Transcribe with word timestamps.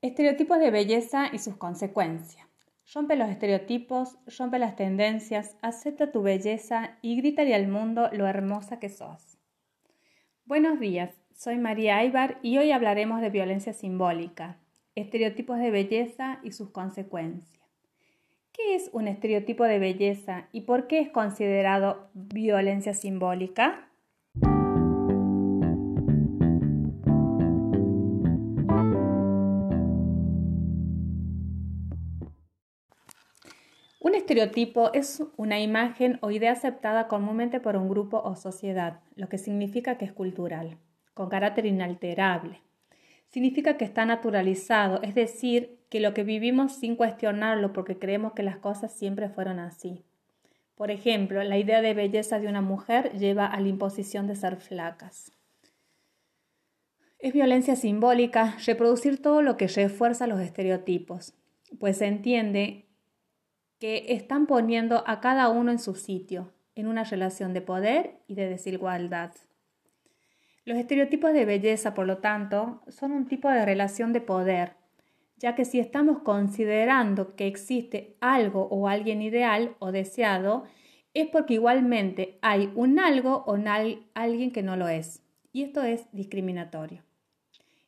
Estereotipos 0.00 0.60
de 0.60 0.70
belleza 0.70 1.28
y 1.32 1.40
sus 1.40 1.56
consecuencias. 1.56 2.46
Rompe 2.94 3.16
los 3.16 3.28
estereotipos, 3.30 4.16
rompe 4.38 4.60
las 4.60 4.76
tendencias, 4.76 5.56
acepta 5.60 6.12
tu 6.12 6.22
belleza 6.22 6.96
y 7.02 7.16
grítale 7.16 7.52
al 7.52 7.66
mundo 7.66 8.08
lo 8.12 8.28
hermosa 8.28 8.78
que 8.78 8.90
sos. 8.90 9.38
Buenos 10.44 10.78
días, 10.78 11.20
soy 11.34 11.58
María 11.58 11.96
Aybar 11.96 12.38
y 12.42 12.58
hoy 12.58 12.70
hablaremos 12.70 13.20
de 13.20 13.30
violencia 13.30 13.72
simbólica, 13.72 14.60
estereotipos 14.94 15.58
de 15.58 15.72
belleza 15.72 16.38
y 16.44 16.52
sus 16.52 16.70
consecuencias. 16.70 17.66
¿Qué 18.52 18.76
es 18.76 18.90
un 18.92 19.08
estereotipo 19.08 19.64
de 19.64 19.80
belleza 19.80 20.46
y 20.52 20.60
por 20.60 20.86
qué 20.86 21.00
es 21.00 21.10
considerado 21.10 22.08
violencia 22.14 22.94
simbólica? 22.94 23.87
Estereotipo 34.28 34.92
es 34.92 35.22
una 35.38 35.58
imagen 35.58 36.18
o 36.20 36.30
idea 36.30 36.52
aceptada 36.52 37.08
comúnmente 37.08 37.60
por 37.60 37.76
un 37.76 37.88
grupo 37.88 38.20
o 38.22 38.36
sociedad, 38.36 39.00
lo 39.16 39.30
que 39.30 39.38
significa 39.38 39.96
que 39.96 40.04
es 40.04 40.12
cultural, 40.12 40.76
con 41.14 41.30
carácter 41.30 41.64
inalterable. 41.64 42.60
Significa 43.28 43.78
que 43.78 43.86
está 43.86 44.04
naturalizado, 44.04 45.00
es 45.00 45.14
decir, 45.14 45.78
que 45.88 46.00
lo 46.00 46.12
que 46.12 46.24
vivimos 46.24 46.74
sin 46.74 46.94
cuestionarlo 46.94 47.72
porque 47.72 47.98
creemos 47.98 48.34
que 48.34 48.42
las 48.42 48.58
cosas 48.58 48.92
siempre 48.92 49.30
fueron 49.30 49.58
así. 49.58 50.04
Por 50.74 50.90
ejemplo, 50.90 51.42
la 51.42 51.56
idea 51.56 51.80
de 51.80 51.94
belleza 51.94 52.38
de 52.38 52.48
una 52.48 52.60
mujer 52.60 53.12
lleva 53.12 53.46
a 53.46 53.58
la 53.60 53.68
imposición 53.68 54.26
de 54.26 54.36
ser 54.36 54.56
flacas. 54.56 55.32
Es 57.18 57.32
violencia 57.32 57.76
simbólica 57.76 58.58
reproducir 58.66 59.22
todo 59.22 59.40
lo 59.40 59.56
que 59.56 59.68
refuerza 59.68 60.26
los 60.26 60.40
estereotipos, 60.40 61.32
pues 61.80 61.96
se 61.96 62.06
entiende 62.06 62.87
que 63.78 64.06
están 64.08 64.46
poniendo 64.46 65.04
a 65.06 65.20
cada 65.20 65.48
uno 65.48 65.70
en 65.70 65.78
su 65.78 65.94
sitio, 65.94 66.52
en 66.74 66.86
una 66.86 67.04
relación 67.04 67.52
de 67.54 67.60
poder 67.60 68.20
y 68.26 68.34
de 68.34 68.48
desigualdad. 68.48 69.32
Los 70.64 70.78
estereotipos 70.78 71.32
de 71.32 71.44
belleza, 71.44 71.94
por 71.94 72.06
lo 72.06 72.18
tanto, 72.18 72.82
son 72.88 73.12
un 73.12 73.26
tipo 73.26 73.48
de 73.48 73.64
relación 73.64 74.12
de 74.12 74.20
poder, 74.20 74.72
ya 75.36 75.54
que 75.54 75.64
si 75.64 75.78
estamos 75.78 76.18
considerando 76.18 77.36
que 77.36 77.46
existe 77.46 78.16
algo 78.20 78.68
o 78.70 78.88
alguien 78.88 79.22
ideal 79.22 79.76
o 79.78 79.92
deseado, 79.92 80.64
es 81.14 81.28
porque 81.28 81.54
igualmente 81.54 82.38
hay 82.42 82.70
un 82.74 82.98
algo 82.98 83.44
o 83.46 83.56
alguien 84.14 84.50
que 84.50 84.62
no 84.62 84.76
lo 84.76 84.88
es, 84.88 85.22
y 85.52 85.62
esto 85.62 85.82
es 85.82 86.06
discriminatorio. 86.12 87.02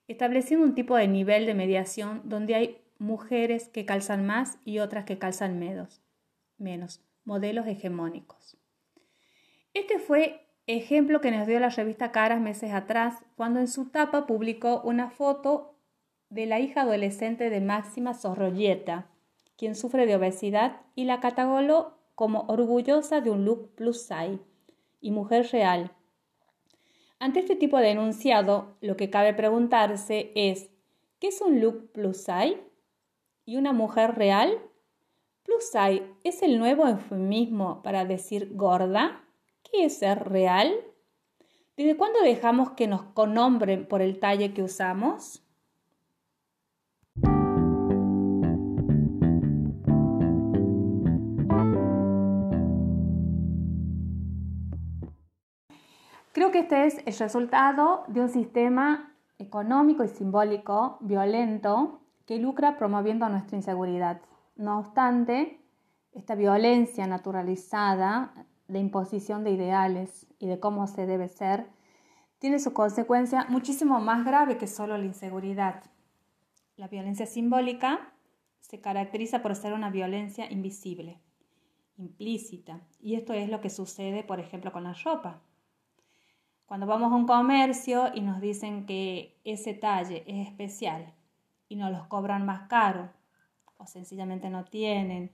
Estableciendo 0.09 0.65
un 0.65 0.75
tipo 0.75 0.97
de 0.97 1.07
nivel 1.07 1.47
de 1.47 1.55
mediación 1.55 2.23
donde 2.25 2.55
hay 2.55 2.79
mujeres 3.01 3.69
que 3.69 3.87
calzan 3.87 4.27
más 4.27 4.59
y 4.65 4.79
otras 4.79 5.07
que 5.07 5.19
calzan 5.19 5.59
menos, 5.59 7.01
modelos 7.25 7.67
hegemónicos. 7.67 8.59
Este 9.73 9.99
fue 9.99 10.47
ejemplo 10.67 11.21
que 11.21 11.31
nos 11.31 11.47
dio 11.47 11.59
la 11.59 11.71
revista 11.71 12.13
Caras 12.13 12.41
meses 12.41 12.73
atrás, 12.73 13.15
cuando 13.37 13.59
en 13.59 13.69
su 13.69 13.87
tapa 13.89 14.27
publicó 14.27 14.83
una 14.83 15.11
foto 15.11 15.75
de 16.29 16.47
la 16.47 16.61
hija 16.61 16.83
adolescente 16.83 17.51
de 17.51 17.61
Máxima 17.61 18.15
Sorroyeta, 18.15 19.09
quien 19.57 19.75
sufre 19.75 20.07
de 20.07 20.17
obesidad 20.17 20.83
y 20.95 21.05
la 21.05 21.21
catalogó 21.21 21.99
como 22.15 22.43
orgullosa 22.49 23.23
de 23.23 23.31
un 23.31 23.47
look 23.47 23.75
plus 23.75 24.03
size 24.03 24.41
y 25.01 25.11
mujer 25.11 25.49
real. 25.51 25.93
Ante 27.19 27.41
este 27.41 27.57
tipo 27.57 27.79
de 27.79 27.91
enunciado, 27.91 28.77
lo 28.83 28.97
que 28.97 29.09
cabe 29.09 29.33
preguntarse 29.33 30.33
es, 30.35 30.69
¿qué 31.19 31.29
es 31.29 31.41
un 31.41 31.61
look 31.61 31.93
plus 31.93 32.19
size? 32.19 32.70
Y 33.51 33.57
una 33.57 33.73
mujer 33.73 34.15
real? 34.15 34.61
Plus 35.43 35.65
size 35.73 36.05
es 36.23 36.41
el 36.45 36.61
nuevo 36.61 36.87
eufemismo 36.87 37.83
para 37.83 38.05
decir 38.05 38.55
gorda. 38.55 39.25
¿Qué 39.65 39.87
es 39.87 39.99
ser 39.99 40.29
real? 40.29 40.73
¿Desde 41.77 41.97
cuándo 41.97 42.21
dejamos 42.21 42.71
que 42.71 42.87
nos 42.87 43.03
connombren 43.03 43.89
por 43.89 44.03
el 44.03 44.21
talle 44.21 44.55
que 44.55 44.63
usamos? 44.63 45.43
Creo 56.31 56.53
que 56.53 56.61
este 56.61 56.87
es 56.87 56.99
el 57.05 57.19
resultado 57.19 58.05
de 58.07 58.21
un 58.21 58.29
sistema 58.29 59.13
económico 59.39 60.05
y 60.05 60.09
simbólico 60.09 60.99
violento 61.01 62.01
que 62.31 62.39
lucra 62.39 62.79
promoviendo 62.79 63.29
nuestra 63.29 63.57
inseguridad. 63.57 64.21
No 64.55 64.79
obstante, 64.79 65.61
esta 66.13 66.37
violencia 66.37 67.09
naturalizada 67.09 68.47
de 68.69 68.79
imposición 68.79 69.43
de 69.43 69.51
ideales 69.51 70.29
y 70.39 70.47
de 70.47 70.61
cómo 70.61 70.87
se 70.87 71.07
debe 71.07 71.27
ser, 71.27 71.67
tiene 72.39 72.61
su 72.61 72.73
consecuencia 72.73 73.47
muchísimo 73.49 73.99
más 73.99 74.25
grave 74.25 74.59
que 74.59 74.69
solo 74.69 74.97
la 74.97 75.07
inseguridad. 75.07 75.83
La 76.77 76.87
violencia 76.87 77.27
simbólica 77.27 78.13
se 78.61 78.81
caracteriza 78.81 79.43
por 79.43 79.57
ser 79.57 79.73
una 79.73 79.91
violencia 79.91 80.49
invisible, 80.53 81.21
implícita, 81.97 82.81
y 83.01 83.17
esto 83.17 83.33
es 83.33 83.49
lo 83.49 83.61
que 83.61 83.71
sucede, 83.71 84.23
por 84.23 84.39
ejemplo, 84.39 84.71
con 84.71 84.85
la 84.85 84.93
ropa. 84.93 85.43
Cuando 86.65 86.87
vamos 86.87 87.11
a 87.11 87.17
un 87.17 87.27
comercio 87.27 88.13
y 88.15 88.21
nos 88.21 88.41
dicen 88.41 88.87
que 88.87 89.41
ese 89.43 89.75
talle 89.75 90.23
es 90.29 90.47
especial 90.47 91.13
y 91.71 91.77
nos 91.77 91.93
los 91.93 92.07
cobran 92.09 92.45
más 92.45 92.69
caro 92.69 93.09
o 93.79 93.87
sencillamente 93.87 94.51
no 94.51 94.65
tienen. 94.65 95.31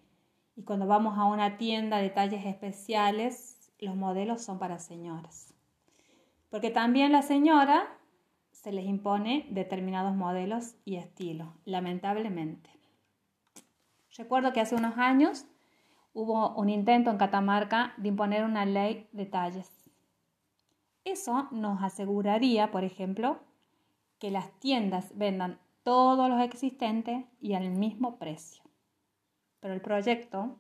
Y 0.55 0.63
cuando 0.63 0.87
vamos 0.87 1.19
a 1.19 1.25
una 1.25 1.57
tienda 1.57 1.97
de 1.97 2.11
talles 2.11 2.45
especiales, 2.45 3.73
los 3.81 3.97
modelos 3.97 4.43
son 4.43 4.59
para 4.59 4.79
señoras. 4.79 5.55
Porque 6.51 6.71
también 6.71 7.11
la 7.11 7.23
señora 7.23 7.89
se 8.53 8.71
les 8.71 8.85
impone 8.85 9.47
determinados 9.51 10.15
modelos 10.15 10.77
y 10.85 10.97
estilos, 10.97 11.49
lamentablemente. 11.65 12.71
Recuerdo 14.17 14.53
que 14.53 14.61
hace 14.61 14.75
unos 14.75 14.99
años 14.99 15.47
hubo 16.13 16.55
un 16.55 16.69
intento 16.69 17.11
en 17.11 17.19
Catamarca 17.19 17.95
de 17.97 18.09
imponer 18.09 18.45
una 18.45 18.67
ley 18.67 19.09
de 19.13 19.25
talles. 19.25 19.71
Eso 21.05 21.49
nos 21.51 21.83
aseguraría, 21.83 22.71
por 22.71 22.85
ejemplo, 22.85 23.39
que 24.19 24.31
las 24.31 24.51
tiendas 24.61 25.17
vendan 25.17 25.59
todos 25.87 26.29
los 26.29 26.41
existentes 26.41 27.27
y 27.41 27.55
al 27.55 27.71
mismo 27.71 28.19
precio. 28.19 28.65
Pero 29.61 29.73
el 29.73 29.81
proyecto, 29.81 30.57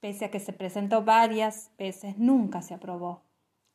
pese 0.00 0.26
a 0.26 0.30
que 0.30 0.40
se 0.40 0.52
presentó 0.52 1.04
varias 1.04 1.72
veces, 1.78 2.18
nunca 2.18 2.60
se 2.60 2.74
aprobó. 2.74 3.22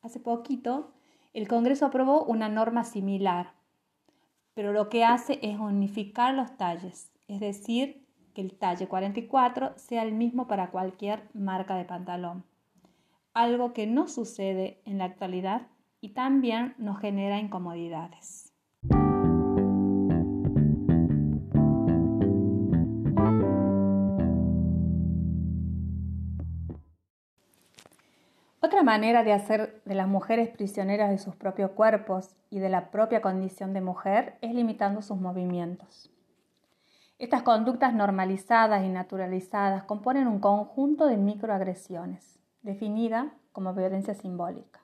Hace 0.04 0.20
poquito, 0.20 0.92
el 1.34 1.48
Congreso 1.48 1.88
aprobó 1.88 2.26
una 2.26 2.48
norma 2.48 2.84
similar, 2.84 3.54
pero 4.54 4.72
lo 4.72 4.88
que 4.90 5.04
hace 5.04 5.40
es 5.42 5.58
unificar 5.58 6.36
los 6.36 6.56
talles, 6.58 7.12
es 7.28 7.40
decir, 7.40 8.06
que 8.36 8.42
el 8.42 8.56
talle 8.56 8.88
44 8.88 9.74
sea 9.78 10.04
el 10.04 10.14
mismo 10.14 10.48
para 10.48 10.70
cualquier 10.70 11.28
marca 11.34 11.76
de 11.76 11.86
pantalón, 11.86 12.46
algo 13.34 13.74
que 13.74 13.88
no 13.88 14.08
sucede 14.08 14.80
en 14.86 15.00
la 15.00 15.06
actualidad 15.06 15.70
y 16.02 16.10
también 16.10 16.76
nos 16.78 17.00
genera 17.00 17.40
incomodidades. 17.40 18.51
Otra 28.82 28.94
manera 28.94 29.24
de 29.24 29.32
hacer 29.32 29.80
de 29.86 29.94
las 29.94 30.08
mujeres 30.08 30.50
prisioneras 30.50 31.12
de 31.12 31.20
sus 31.20 31.36
propios 31.36 31.70
cuerpos 31.70 32.36
y 32.50 32.58
de 32.58 32.68
la 32.68 32.90
propia 32.90 33.22
condición 33.22 33.74
de 33.74 33.82
mujer 33.82 34.40
es 34.42 34.56
limitando 34.56 35.04
sus 35.04 35.20
movimientos. 35.20 36.10
Estas 37.20 37.44
conductas 37.44 37.94
normalizadas 37.94 38.84
y 38.84 38.90
naturalizadas 38.90 39.84
componen 39.84 40.26
un 40.26 40.40
conjunto 40.40 41.06
de 41.06 41.18
microagresiones, 41.18 42.40
definida 42.64 43.36
como 43.52 43.76
violencia 43.76 44.16
simbólica. 44.16 44.80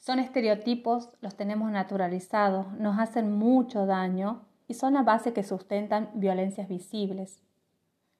Son 0.00 0.18
estereotipos, 0.18 1.08
los 1.22 1.34
tenemos 1.34 1.70
naturalizados, 1.70 2.70
nos 2.72 2.98
hacen 2.98 3.38
mucho 3.38 3.86
daño 3.86 4.42
y 4.66 4.74
son 4.74 4.92
la 4.92 5.02
base 5.02 5.32
que 5.32 5.44
sustentan 5.44 6.10
violencias 6.12 6.68
visibles, 6.68 7.42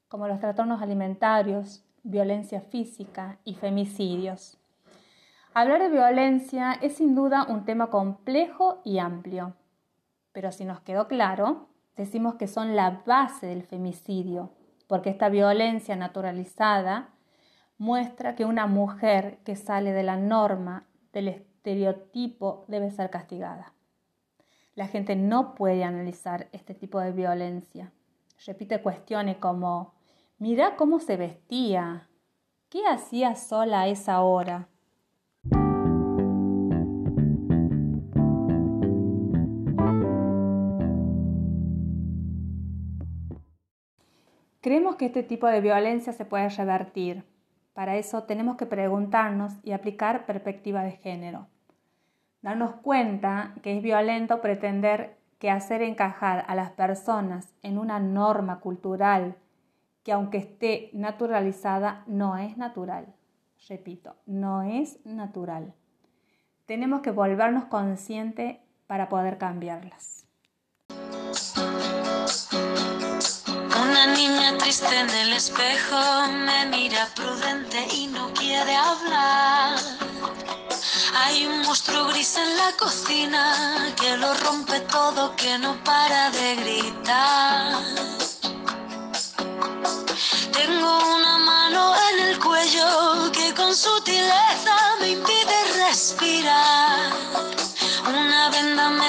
como 0.08 0.28
los 0.28 0.40
trastornos 0.40 0.80
alimentarios, 0.80 1.84
violencia 2.04 2.62
física 2.62 3.38
y 3.44 3.54
femicidios. 3.56 4.57
Hablar 5.60 5.82
de 5.82 5.88
violencia 5.88 6.74
es 6.82 6.98
sin 6.98 7.16
duda 7.16 7.44
un 7.48 7.64
tema 7.64 7.90
complejo 7.90 8.80
y 8.84 9.00
amplio, 9.00 9.56
pero 10.30 10.52
si 10.52 10.64
nos 10.64 10.78
quedó 10.82 11.08
claro, 11.08 11.66
decimos 11.96 12.36
que 12.36 12.46
son 12.46 12.76
la 12.76 13.02
base 13.04 13.48
del 13.48 13.64
femicidio, 13.64 14.52
porque 14.86 15.10
esta 15.10 15.28
violencia 15.28 15.96
naturalizada 15.96 17.08
muestra 17.76 18.36
que 18.36 18.44
una 18.44 18.68
mujer 18.68 19.40
que 19.44 19.56
sale 19.56 19.92
de 19.92 20.04
la 20.04 20.16
norma, 20.16 20.86
del 21.12 21.26
estereotipo, 21.26 22.64
debe 22.68 22.92
ser 22.92 23.10
castigada. 23.10 23.74
la 24.76 24.86
gente 24.86 25.16
no 25.16 25.56
puede 25.56 25.82
analizar 25.82 26.46
este 26.52 26.72
tipo 26.72 27.00
de 27.00 27.10
violencia. 27.10 27.90
Repite 28.46 28.80
cuestiones 28.80 29.38
como, 29.38 29.94
mira 30.38 30.76
cómo 30.76 31.00
se 31.00 31.16
vestía, 31.16 32.08
¿qué 32.68 32.86
hacía 32.86 33.34
sola 33.34 33.80
a 33.80 33.88
esa 33.88 34.20
hora? 34.20 34.68
Creemos 44.60 44.96
que 44.96 45.06
este 45.06 45.22
tipo 45.22 45.46
de 45.46 45.60
violencia 45.60 46.12
se 46.12 46.24
puede 46.24 46.48
revertir. 46.48 47.24
Para 47.74 47.96
eso 47.96 48.24
tenemos 48.24 48.56
que 48.56 48.66
preguntarnos 48.66 49.52
y 49.62 49.72
aplicar 49.72 50.26
perspectiva 50.26 50.82
de 50.82 50.92
género. 50.92 51.46
Darnos 52.42 52.74
cuenta 52.76 53.54
que 53.62 53.76
es 53.76 53.82
violento 53.82 54.40
pretender 54.40 55.16
que 55.38 55.50
hacer 55.50 55.82
encajar 55.82 56.44
a 56.48 56.56
las 56.56 56.70
personas 56.72 57.54
en 57.62 57.78
una 57.78 58.00
norma 58.00 58.58
cultural 58.58 59.36
que 60.02 60.12
aunque 60.12 60.38
esté 60.38 60.90
naturalizada, 60.92 62.02
no 62.06 62.36
es 62.36 62.56
natural. 62.56 63.14
Repito, 63.68 64.16
no 64.26 64.62
es 64.62 65.04
natural. 65.04 65.74
Tenemos 66.66 67.00
que 67.00 67.10
volvernos 67.10 67.66
conscientes 67.66 68.56
para 68.86 69.08
poder 69.08 69.38
cambiarlas. 69.38 70.17
Triste 74.78 74.98
en 74.98 75.10
el 75.10 75.32
espejo 75.32 75.96
me 76.28 76.66
mira 76.66 77.08
prudente 77.14 77.86
y 77.94 78.06
no 78.06 78.32
quiere 78.34 78.76
hablar. 78.76 79.78
Hay 81.14 81.46
un 81.46 81.62
monstruo 81.62 82.06
gris 82.08 82.36
en 82.36 82.56
la 82.56 82.72
cocina 82.78 83.92
que 84.00 84.16
lo 84.16 84.34
rompe 84.34 84.80
todo, 84.80 85.34
que 85.36 85.58
no 85.58 85.82
para 85.84 86.30
de 86.30 86.56
gritar. 86.56 87.82
Tengo 90.52 91.16
una 91.16 91.27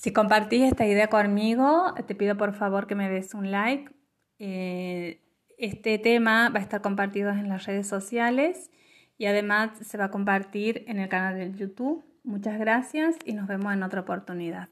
Si 0.00 0.14
compartís 0.14 0.62
esta 0.62 0.86
idea 0.86 1.08
conmigo, 1.08 1.92
te 2.06 2.14
pido 2.14 2.34
por 2.38 2.54
favor 2.54 2.86
que 2.86 2.94
me 2.94 3.10
des 3.10 3.34
un 3.34 3.50
like. 3.50 3.92
Eh, 4.38 5.20
este 5.58 5.98
tema 5.98 6.48
va 6.48 6.60
a 6.60 6.62
estar 6.62 6.80
compartido 6.80 7.28
en 7.28 7.50
las 7.50 7.66
redes 7.66 7.86
sociales 7.86 8.70
y 9.18 9.26
además 9.26 9.72
se 9.82 9.98
va 9.98 10.06
a 10.06 10.10
compartir 10.10 10.84
en 10.86 10.98
el 11.00 11.10
canal 11.10 11.34
de 11.34 11.52
YouTube. 11.52 12.02
Muchas 12.24 12.58
gracias 12.58 13.16
y 13.26 13.34
nos 13.34 13.46
vemos 13.46 13.74
en 13.74 13.82
otra 13.82 14.00
oportunidad. 14.00 14.70